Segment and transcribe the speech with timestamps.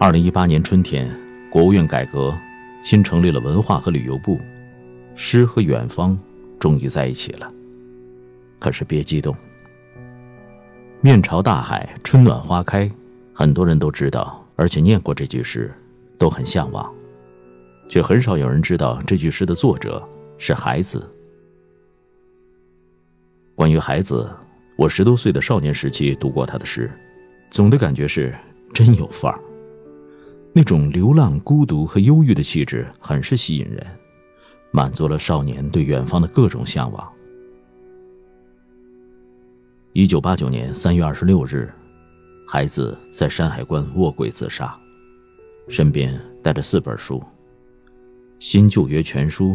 [0.00, 1.12] 二零一八年春天，
[1.50, 2.32] 国务院改革，
[2.84, 4.38] 新成立了文化和旅游部，
[5.16, 6.16] 诗和远方
[6.56, 7.52] 终于在一起了。
[8.60, 9.34] 可是别激动，
[11.00, 12.88] 面朝大海，春暖花开，
[13.34, 15.68] 很多人都知道，而且念过这句诗，
[16.16, 16.88] 都很向往，
[17.88, 20.00] 却很少有人知道这句诗的作者
[20.38, 21.04] 是孩子。
[23.56, 24.30] 关于孩子，
[24.76, 26.88] 我十多岁的少年时期读过他的诗，
[27.50, 28.32] 总的感觉是
[28.72, 29.40] 真有范儿。
[30.58, 33.86] 那种流浪、孤独和忧郁的气质，很是吸引人，
[34.72, 37.08] 满足了少年对远方的各种向往。
[39.92, 41.72] 一九八九年三月二十六日，
[42.44, 44.76] 孩子在山海关卧轨自杀，
[45.68, 47.20] 身边带着四本书：
[48.40, 49.50] 《新旧约全书》、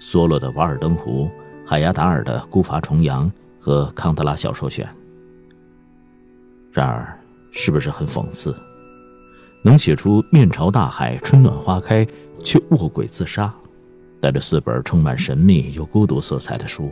[0.00, 1.24] 梭罗的《瓦尔登湖》、
[1.68, 3.30] 海牙达尔的《孤筏重洋》
[3.60, 4.88] 和康德拉小说选。
[6.72, 7.14] 然而，
[7.52, 8.56] 是不是很讽刺？
[9.66, 12.06] 能写出“面朝大海，春暖花开”，
[12.44, 13.52] 却卧轨自杀，
[14.20, 16.88] 带着四本充满神秘又孤独色彩的书。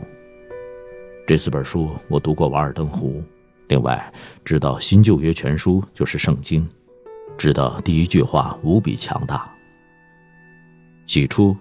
[1.25, 3.21] 这四本书我读过《瓦尔登湖》，
[3.69, 6.67] 另外知道新旧约全书就是圣经，
[7.37, 9.49] 知道第一句话无比强大。
[11.05, 11.55] 起初，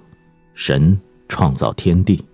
[0.52, 2.24] 神创造天地，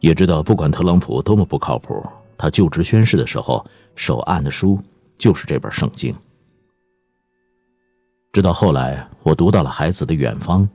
[0.00, 3.64] 也知道不管特朗普多么不靠谱，他就职宣誓的时候
[3.96, 4.78] 手按的书
[5.16, 6.14] 就是这本圣经。
[8.34, 10.68] 直到后来，我读到了孩子的远方。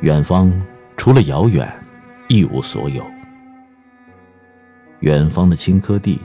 [0.00, 0.52] 远方
[0.96, 1.72] 除了遥远，
[2.26, 3.06] 一无所有。
[5.02, 6.18] 远方的青稞地，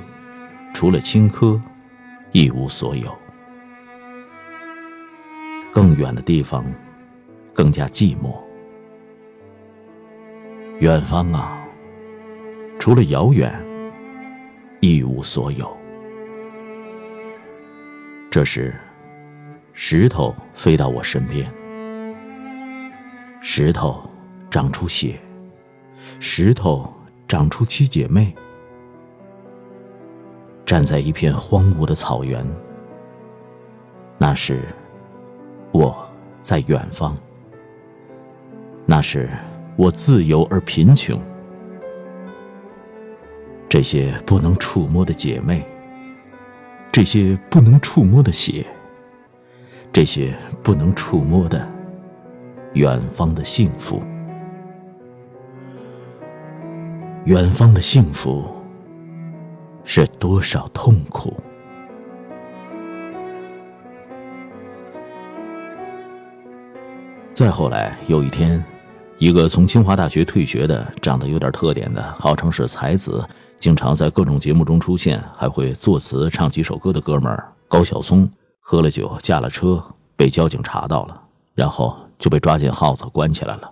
[0.73, 1.62] 除了青稞，
[2.32, 3.16] 一无所有。
[5.72, 6.66] 更远的地方，
[7.54, 8.42] 更加寂寞。
[10.80, 11.64] 远方啊，
[12.80, 13.54] 除了遥远，
[14.80, 15.77] 一无所有。
[18.37, 18.71] 这时，
[19.73, 21.52] 石头飞到我身边。
[23.42, 23.99] 石头
[24.48, 25.20] 长出血，
[26.20, 26.87] 石头
[27.27, 28.31] 长出七姐妹，
[30.67, 32.45] 站在一片荒芜的草原。
[34.20, 34.61] 那时，
[35.71, 36.08] 我
[36.39, 37.17] 在远方。
[38.86, 39.27] 那时，
[39.75, 41.19] 我自由而贫穷。
[43.67, 45.65] 这些不能触摸的姐妹，
[46.98, 48.66] 这些不能触摸的血，
[49.94, 51.64] 这些不能触摸的。
[52.74, 54.02] 远方的幸福，
[57.26, 58.52] 远方的幸福
[59.84, 61.38] 是多少痛苦？
[67.32, 68.66] 再后来，有一天，
[69.17, 73.23] 一个从清华大学退学的、长得有点特点的、号称是才子，
[73.58, 78.30] 经常在各种节目中出现，还会作词唱几首歌的哥们儿高晓松，
[78.60, 79.83] 喝了酒驾了车，
[80.16, 81.22] 被交警查到了，
[81.54, 81.98] 然后。
[82.20, 83.72] 就被抓进号子关起来了。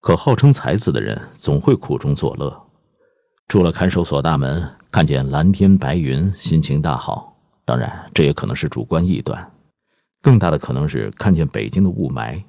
[0.00, 2.58] 可号称才子的人总会苦中作乐，
[3.48, 3.70] 出了。
[3.70, 7.36] 看守所大门，看见蓝天白云，心情大好。
[7.66, 9.52] 当然，这也可能是主观臆断，
[10.22, 12.42] 更大的可能是看见北京的雾霾，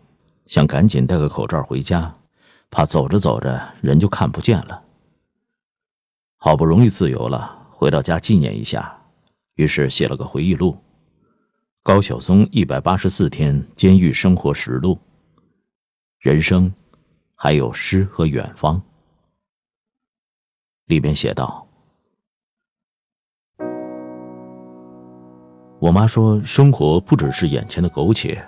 [0.49, 2.11] 想赶紧戴个口罩回家，
[2.71, 4.83] 怕走着走着人就看不见了。
[6.37, 8.99] 好不容易自由了，回到家纪念一下，
[9.57, 10.75] 于是写了个回忆录。
[11.83, 14.97] 高晓松一百八十四天监狱生活实录。
[16.17, 16.73] 人生，
[17.35, 18.81] 还有诗和远方。
[20.85, 21.67] 里边写道
[25.77, 28.43] ：“我妈说，生活不只是眼前的苟且，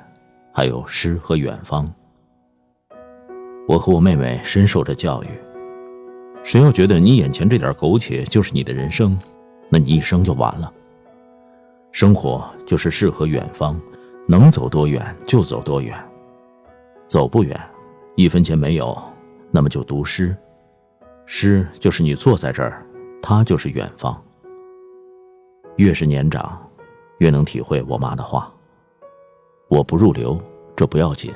[0.52, 1.92] 还有诗和远方。
[3.68, 5.28] 我和我妹妹深受着教育。
[6.44, 9.18] 谁要觉得你眼前这点苟且就是你的人生，
[9.70, 10.72] 那你一生就完了。”
[11.94, 13.80] 生活就是诗和远方，
[14.28, 15.98] 能走多远就走多远，
[17.06, 17.60] 走不远，
[18.16, 18.98] 一分钱没有，
[19.52, 20.36] 那么就读诗。
[21.26, 22.86] 诗就是你坐在这儿，
[23.22, 24.20] 它就是远方。
[25.76, 26.60] 越是年长，
[27.20, 28.52] 越能体会我妈的话。
[29.72, 30.38] 我不入流，
[30.76, 31.34] 这不要紧。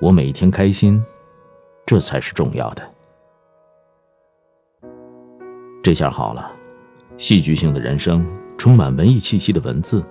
[0.00, 1.04] 我每一天开心，
[1.84, 2.88] 这才是重要的。
[5.82, 6.52] 这下好了，
[7.18, 8.24] 戏剧性的人生。
[8.56, 10.04] 充满文艺气息的文字，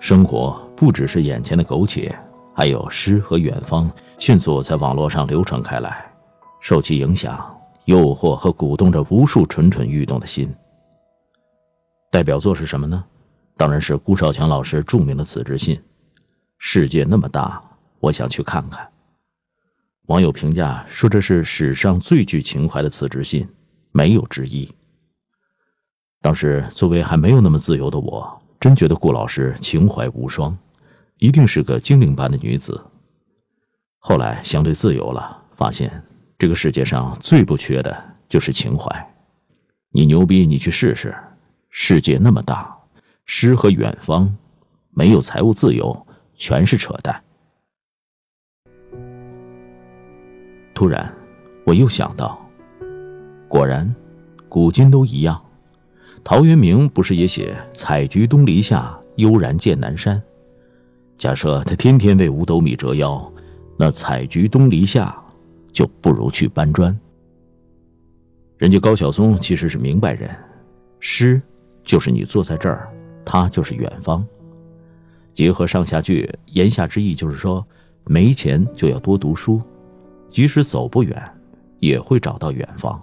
[0.00, 2.14] 生活不只是眼前的苟且，
[2.52, 3.88] 还有诗和远方，
[4.18, 6.12] 迅速在网络上流传开来，
[6.60, 10.52] 受其影响，诱惑和鼓动着无数蠢蠢欲动的心。
[12.10, 13.02] 代表作是什么呢？
[13.56, 15.80] 当然是顾少强老师著名的辞职信。
[16.58, 17.62] 世界那么大，
[18.00, 18.86] 我想去看看。
[20.06, 23.48] 网友评价说这是史上最具情怀的辞职信，
[23.92, 24.72] 没有之一。
[26.20, 30.56] 当时作为还没有那么自由的我，真觉得顾老师情怀无双，
[31.18, 32.84] 一定是个精灵般的女子。
[33.98, 36.02] 后来相对自由了，发现
[36.38, 39.14] 这个世界上最不缺的就是情怀。
[39.90, 41.14] 你牛逼，你去试试。
[41.70, 42.75] 世界那么大，
[43.26, 44.32] 诗和远方，
[44.92, 46.06] 没有财务自由，
[46.36, 47.22] 全是扯淡。
[50.72, 51.12] 突然，
[51.64, 52.40] 我又想到，
[53.48, 53.92] 果然，
[54.48, 55.42] 古今都一样。
[56.22, 60.22] 陶渊明不是也写“采菊东篱下，悠然见南山”？
[61.18, 63.32] 假设他天天为五斗米折腰，
[63.76, 65.20] 那采菊东篱下，
[65.72, 66.96] 就不如去搬砖。
[68.56, 70.30] 人家高晓松其实是明白人，
[71.00, 71.40] 诗
[71.82, 72.92] 就是你坐在这儿，
[73.26, 74.26] 他就是远方。
[75.34, 77.62] 结合上下句，言下之意就是说，
[78.04, 79.60] 没钱就要多读书。
[80.28, 81.22] 即使走不远，
[81.80, 83.00] 也会找到远方，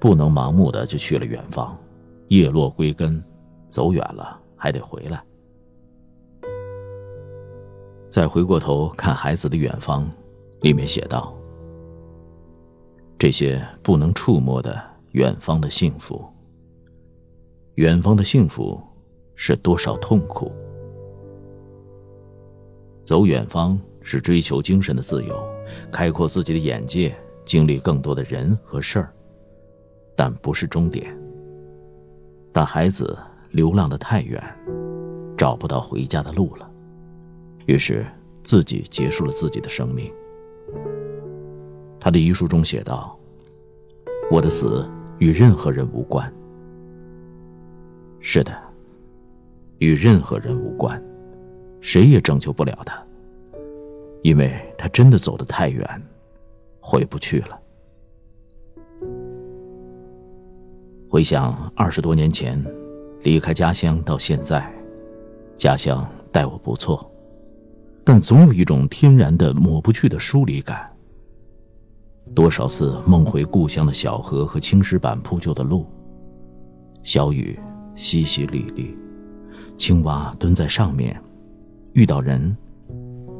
[0.00, 1.76] 不能盲目的就去了远方，
[2.28, 3.22] 叶落归根，
[3.66, 5.22] 走远了还得回来。
[8.08, 10.08] 再回过头看孩子的远方，
[10.60, 11.34] 里面写道：
[13.18, 14.80] 这些不能触摸的
[15.12, 16.24] 远方的幸福，
[17.74, 18.80] 远方的幸福
[19.36, 20.50] 是多少痛苦？
[23.04, 25.56] 走远方是追求精神的自由。
[25.90, 29.12] 开阔自己的眼界，经历更多的人和事儿，
[30.14, 31.16] 但不是终点。
[32.52, 33.18] 但孩子
[33.50, 34.40] 流浪的太远，
[35.36, 36.70] 找不到回家的路了，
[37.66, 38.06] 于是
[38.44, 40.12] 自己结束了自己的生命。
[41.98, 43.18] 他的遗书中写道
[44.30, 46.32] ：“我的死与任何人无关。”
[48.20, 48.56] 是的，
[49.78, 51.02] 与任何人无关，
[51.80, 53.02] 谁也拯救不了他。
[54.22, 55.88] 因为他真的走得太远，
[56.80, 57.60] 回不去了。
[61.08, 62.62] 回想二十多年前
[63.22, 64.68] 离开家乡到现在，
[65.56, 67.08] 家乡待我不错，
[68.04, 70.90] 但总有一种天然的抹不去的疏离感。
[72.34, 75.86] 多少次梦回故乡的小河和青石板铺就的路，
[77.04, 77.56] 小雨
[77.94, 78.92] 淅淅沥沥，
[79.76, 81.18] 青蛙蹲在上面，
[81.92, 82.56] 遇到人。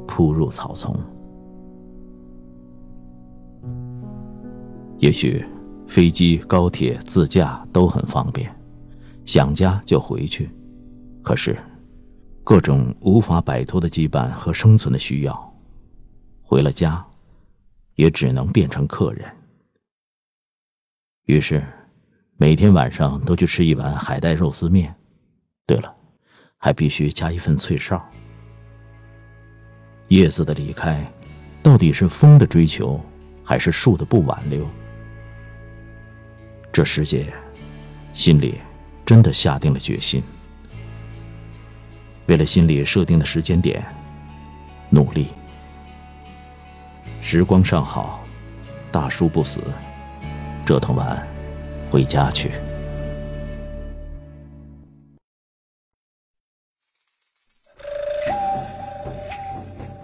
[0.09, 0.97] 扑入草丛。
[4.99, 5.45] 也许
[5.85, 8.49] 飞机、高铁、自驾都很方便，
[9.25, 10.49] 想家就回去。
[11.21, 11.55] 可是，
[12.43, 15.53] 各种无法摆脱的羁绊和生存的需要，
[16.41, 17.05] 回了家，
[17.95, 19.29] 也只能变成客人。
[21.25, 21.61] 于是，
[22.37, 24.95] 每天晚上都去吃一碗海带肉丝面。
[25.67, 25.93] 对了，
[26.57, 28.03] 还必须加一份脆哨。
[30.09, 31.05] 叶子的离开，
[31.61, 32.99] 到底是风的追求，
[33.43, 34.67] 还是树的不挽留？
[36.71, 37.33] 这世界，
[38.13, 38.59] 心里
[39.05, 40.23] 真的下定了决心。
[42.27, 43.85] 为了心里设定的时间点，
[44.89, 45.27] 努力。
[47.21, 48.23] 时光尚好，
[48.91, 49.61] 大叔不死，
[50.65, 51.25] 折腾完，
[51.89, 52.51] 回家去。